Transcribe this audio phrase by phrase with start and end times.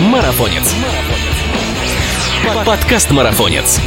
[0.00, 0.74] Марафонец.
[2.66, 3.80] Подкаст Марафонец.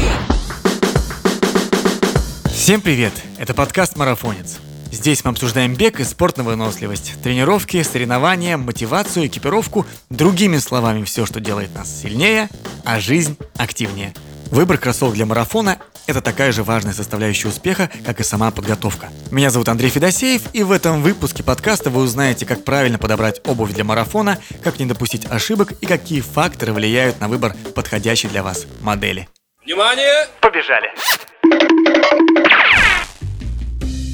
[2.52, 3.14] Всем привет!
[3.38, 4.58] Это подкаст «Марафонец».
[4.92, 11.28] Здесь мы обсуждаем бег и спорт на выносливость, тренировки, соревнования, мотивацию, экипировку, другими словами, все,
[11.28, 12.50] что делает нас сильнее,
[12.84, 14.16] а жизнь активнее.
[14.50, 15.78] Выбор кроссовок для марафона–
[16.10, 19.10] это такая же важная составляющая успеха, как и сама подготовка.
[19.30, 23.74] Меня зовут Андрей Федосеев, и в этом выпуске подкаста вы узнаете, как правильно подобрать обувь
[23.74, 28.66] для марафона, как не допустить ошибок и какие факторы влияют на выбор подходящей для вас
[28.82, 29.30] модели.
[29.64, 30.28] Внимание!
[30.42, 30.90] Побежали!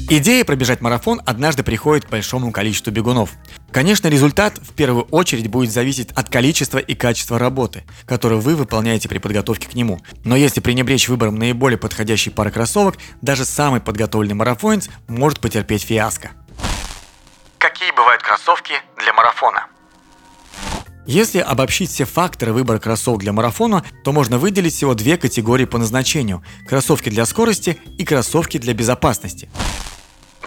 [0.08, 3.30] Идея пробежать марафон однажды приходит к большому количеству бегунов.
[3.76, 9.06] Конечно, результат в первую очередь будет зависеть от количества и качества работы, которую вы выполняете
[9.06, 10.00] при подготовке к нему.
[10.24, 16.30] Но если пренебречь выбором наиболее подходящей пары кроссовок, даже самый подготовленный марафонец может потерпеть фиаско.
[17.58, 19.66] Какие бывают кроссовки для марафона?
[21.04, 25.76] Если обобщить все факторы выбора кроссовок для марафона, то можно выделить всего две категории по
[25.76, 29.50] назначению– кроссовки для скорости и кроссовки для безопасности–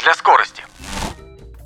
[0.01, 0.38] для скорости.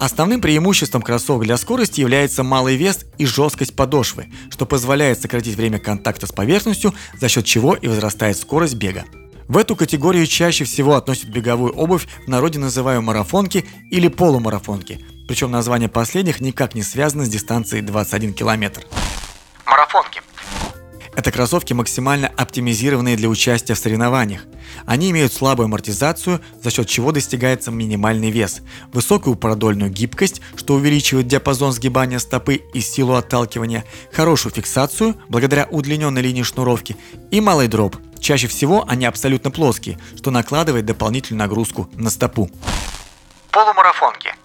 [0.03, 5.79] Основным преимуществом кроссовок для скорости является малый вес и жесткость подошвы, что позволяет сократить время
[5.79, 9.05] контакта с поверхностью, за счет чего и возрастает скорость бега.
[9.47, 15.51] В эту категорию чаще всего относят беговую обувь, в народе называемую марафонки или полумарафонки, причем
[15.51, 18.85] название последних никак не связано с дистанцией 21 километр.
[19.65, 20.21] Марафонки–
[21.15, 24.41] это кроссовки максимально оптимизированные для участия в соревнованиях.
[24.85, 28.61] Они имеют слабую амортизацию, за счет чего достигается минимальный вес,
[28.91, 36.21] высокую продольную гибкость, что увеличивает диапазон сгибания стопы и силу отталкивания, хорошую фиксацию, благодаря удлиненной
[36.21, 36.97] линии шнуровки,
[37.31, 37.97] и малый дроп.
[38.19, 42.49] Чаще всего они абсолютно плоские, что накладывает дополнительную нагрузку на стопу.
[43.51, 44.33] Полумарафонки–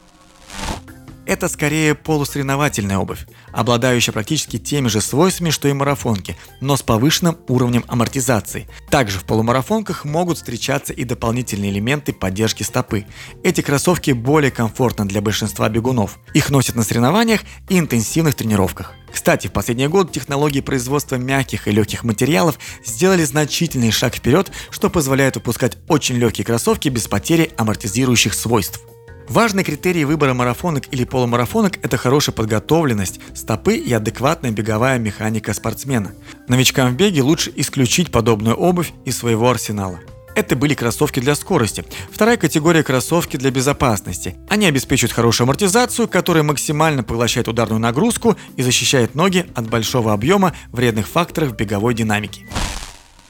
[1.28, 7.36] это скорее полусоревновательная обувь, обладающая практически теми же свойствами, что и марафонки, но с повышенным
[7.48, 8.66] уровнем амортизации.
[8.90, 13.04] Также в полумарафонках могут встречаться и дополнительные элементы поддержки стопы.
[13.44, 16.18] Эти кроссовки более комфортны для большинства бегунов.
[16.32, 18.94] Их носят на соревнованиях и интенсивных тренировках.
[19.12, 24.88] Кстати, в последние годы технологии производства мягких и легких материалов сделали значительный шаг вперед, что
[24.88, 28.80] позволяет выпускать очень легкие кроссовки без потери амортизирующих свойств.
[29.28, 36.14] Важный критерий выбора марафонок или полумарафонок– это хорошая подготовленность, стопы и адекватная беговая механика спортсмена.
[36.48, 40.00] Новичкам в беге лучше исключить подобную обувь из своего арсенала.
[40.34, 41.84] Это были кроссовки для скорости.
[42.10, 44.36] Вторая категория– кроссовки для безопасности.
[44.48, 50.54] Они обеспечивают хорошую амортизацию, которая максимально поглощает ударную нагрузку и защищает ноги от большого объема
[50.72, 52.48] вредных факторов беговой динамики.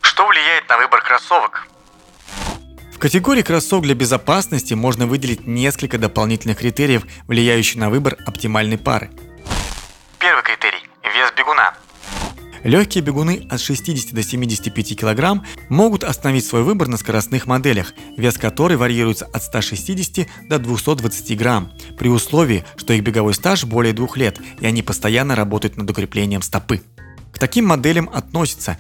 [0.03, 1.67] Что влияет на выбор кроссовок?
[2.99, 9.09] В категории кроссовок для безопасности можно выделить несколько дополнительных критериев, влияющих на выбор оптимальной пары.
[10.19, 11.75] Первый критерий– вес бегуна.
[12.65, 18.37] Легкие бегуны от 60 до 75 кг могут остановить свой выбор на скоростных моделях, вес
[18.37, 24.17] которой варьируется от 160 до 220 грамм, при условии, что их беговой стаж более двух
[24.17, 26.83] лет и они постоянно работают над укреплением стопы.
[27.33, 28.77] К таким моделям относятся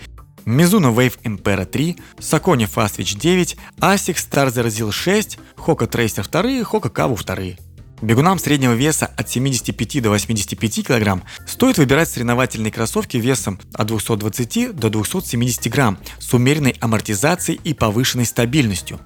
[0.48, 6.88] Mizuno Wave Impera 3, Saucony Fastwitch 9, Asics Starzer Zil 6, Hoka Tracer 2, Hoka
[6.88, 7.59] Kavu 2.
[8.00, 14.75] Бегунам среднего веса от 75 до 85 кг стоит выбирать соревновательные кроссовки весом от 220
[14.75, 18.98] до 270 грамм с умеренной амортизацией и повышенной стабильностью.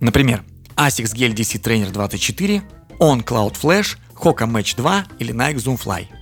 [0.00, 0.44] Например,
[0.76, 2.62] Asics Gel DC Trainer 24,
[2.98, 6.08] On Cloud Flash, Hoka Match 2 или Nike Zoom Fly–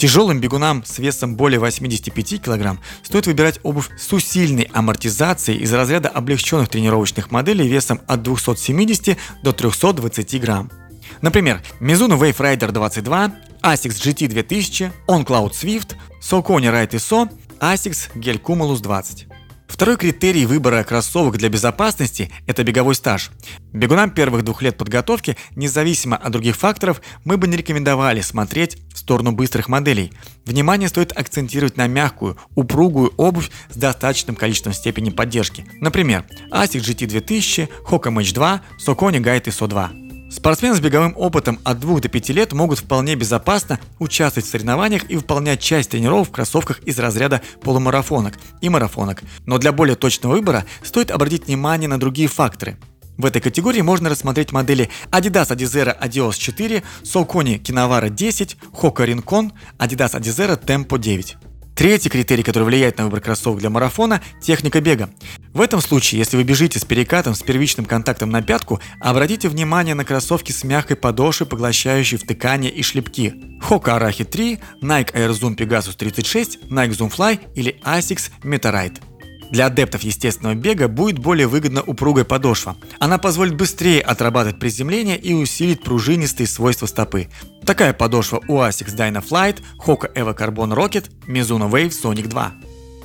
[0.00, 6.08] Тяжелым бегунам с весом более 85 кг стоит выбирать обувь с усиленной амортизацией из разряда
[6.08, 10.70] облегченных тренировочных моделей весом от 270 до 320 грамм.
[11.20, 17.28] Например, Mizuno Wave Rider 22, Asics GT 2000, OnCloud Swift, Saucony Ride ISO,
[17.60, 19.26] Asics Gel Cumulus 20.
[19.70, 23.30] Второй критерий выбора кроссовок для безопасности– это беговой стаж.
[23.72, 28.98] Бегунам первых двух лет подготовки, независимо от других факторов, мы бы не рекомендовали смотреть в
[28.98, 30.12] сторону быстрых моделей.
[30.44, 35.64] Внимание стоит акцентировать на мягкую, упругую обувь с достаточным количеством степени поддержки.
[35.80, 40.09] Например, Asics GT 2000, Hoka Match 2, Saucony Guide ISO 2.
[40.30, 45.10] Спортсмены с беговым опытом от 2 до 5 лет могут вполне безопасно участвовать в соревнованиях
[45.10, 49.22] и выполнять часть тренировок в кроссовках из разряда полумарафонок и марафонок.
[49.46, 52.78] Но для более точного выбора стоит обратить внимание на другие факторы.
[53.18, 59.50] В этой категории можно рассмотреть модели Adidas Adizero Adios 4, Saucony Kinavara 10, Hoka Rincon,
[59.78, 61.49] Adidas Adizero Tempo 9.
[61.80, 65.08] Третий критерий, который влияет на выбор кроссовок для марафона– техника бега.
[65.54, 69.94] В этом случае, если вы бежите с перекатом с первичным контактом на пятку, обратите внимание
[69.94, 73.32] на кроссовки с мягкой подошвой, поглощающей втыкания и шлепки.
[73.66, 79.00] Hoka Arahi 3, Nike Air Zoom Pegasus 36, Nike Zoom Fly или Asics Meteorite.
[79.50, 82.76] Для адептов естественного бега будет более выгодна упругая подошва.
[83.00, 87.28] Она позволит быстрее отрабатывать приземление и усилить пружинистые свойства стопы.
[87.70, 92.52] Такая подошва у Asics Dynaflight, Hoka Evo Carbon Rocket, Mizuno Wave Sonic 2.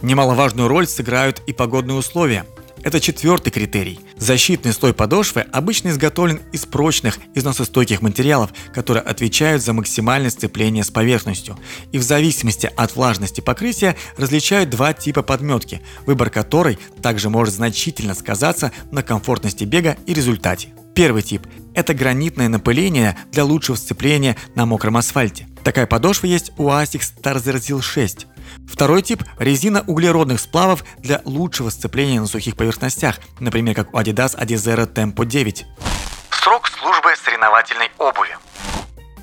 [0.02, 2.48] Немаловажную роль сыграют и погодные условия.
[2.82, 4.00] Это четвертый критерий.
[4.18, 10.90] Защитный слой подошвы обычно изготовлен из прочных, износостойких материалов, которые отвечают за максимальное сцепление с
[10.90, 11.60] поверхностью.
[11.92, 18.16] И в зависимости от влажности покрытия различают два типа подметки, выбор которой также может значительно
[18.16, 20.70] сказаться на комфортности бега и результате.
[20.96, 25.48] Первый тип– это гранитное напыление для лучшего сцепления на мокром асфальте.
[25.64, 28.28] Такая подошва есть у ASICS Tarzertil 6.
[28.72, 34.40] Второй тип– резина углеродных сплавов для лучшего сцепления на сухих поверхностях, например, как у Adidas
[34.40, 35.66] Adizero Tempo 9.
[36.32, 38.38] Срок службы соревновательной обуви.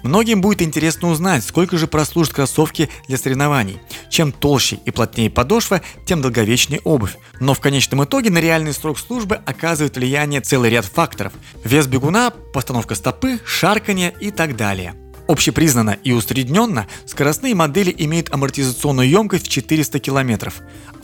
[0.02, 3.78] Многим будет интересно узнать, сколько же прослужат кроссовки для соревнований.
[4.10, 7.16] Чем толще и плотнее подошва, тем долговечнее обувь.
[7.40, 11.32] Но в конечном итоге на реальный срок службы оказывает влияние целый ряд факторов.
[11.64, 14.94] Вес бегуна, постановка стопы, шарканье и так далее.
[15.28, 20.52] Общепризнанно и усредненно скоростные модели имеют амортизационную емкость в 400 км,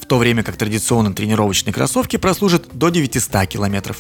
[0.00, 3.94] в то время как традиционные тренировочные кроссовки прослужат до 900 км.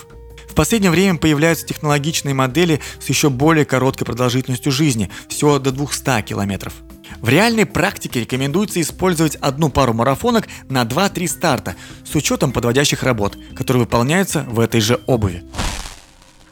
[0.58, 6.22] В последнее время появляются технологичные модели с еще более короткой продолжительностью жизни, всего до 200
[6.22, 6.72] км.
[7.20, 13.38] В реальной практике рекомендуется использовать одну пару марафонок на 2-3 старта с учетом подводящих работ,
[13.54, 15.44] которые выполняются в этой же обуви.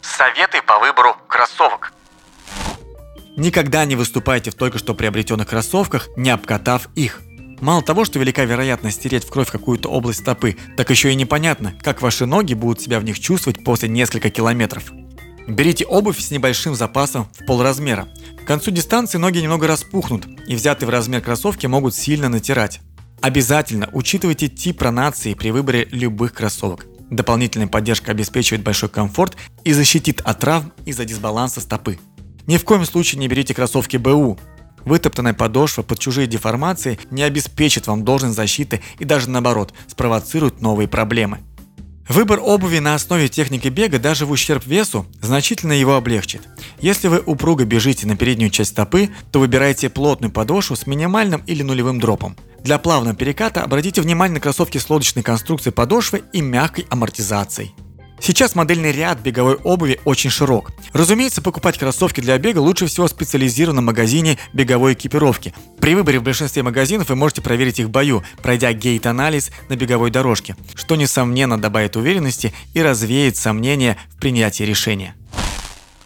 [0.03, 1.93] Советы по выбору кроссовок.
[3.37, 7.23] Никогда не выступайте в только что приобретенных кроссовках, не обкатав их.
[7.61, 11.75] Мало того, что велика вероятность стереть в кровь какую-то область стопы, так еще и непонятно,
[11.83, 14.93] как ваши ноги будут себя в них чувствовать после нескольких километров.
[15.49, 18.09] Берите обувь с небольшим запасом в полразмера.
[18.43, 22.81] К концу дистанции ноги немного распухнут, и взятые в размер кроссовки могут сильно натирать.
[23.23, 26.87] Обязательно учитывайте тип пронации при выборе любых кроссовок.
[27.11, 31.99] Дополнительная поддержка обеспечивает большой комфорт и защитит от травм из-за дисбаланса стопы.
[32.47, 34.39] Ни в коем случае не берите кроссовки БУ.
[34.87, 40.89] Вытоптанная подошва под чужие деформации не обеспечит вам должность защиты и даже наоборот спровоцирует новые
[40.89, 41.41] проблемы.
[42.09, 46.43] Выбор обуви на основе техники бега даже в ущерб весу значительно его облегчит.
[46.79, 51.65] Если вы упруго бежите на переднюю часть стопы, то выбирайте плотную подошву с минимальным или
[51.65, 52.37] нулевым дропом.
[52.63, 57.75] Для плавного переката обратите внимание на кроссовки с лодочной конструкцией подошвы и мягкой амортизацией.
[58.21, 60.71] Сейчас модельный ряд беговой обуви очень широк.
[60.93, 65.55] Разумеется, покупать кроссовки для бега лучше всего в специализированном магазине беговой экипировки.
[65.81, 70.11] При выборе в большинстве магазинов вы можете проверить их в бою, пройдя гейт-анализ на беговой
[70.11, 75.15] дорожке, что несомненно добавит уверенности и развеет сомнения в принятии решения.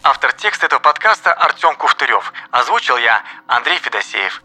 [0.03, 2.33] Автор текста этого подкаста Артем Куфтырев.
[2.51, 4.41] Озвучил я, Андрей Федосеев.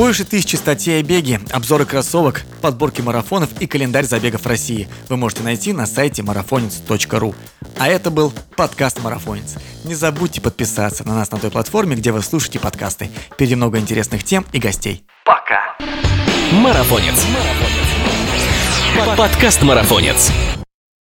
[0.00, 5.42] Больше тысячи статей о беге, обзоры кроссовок, подборки марафонов и календарь забегов России вы можете
[5.42, 7.34] найти на сайте marafonец.ru.
[7.78, 9.56] А это был подкаст «Марафонец».
[9.84, 13.10] Не забудьте подписаться на нас на той платформе, где вы слушаете подкасты.
[13.30, 15.04] Впереди много интересных тем и гостей.
[15.26, 15.76] Пока.
[16.50, 17.26] Марафонец.
[19.18, 20.30] Подкаст Марафонец.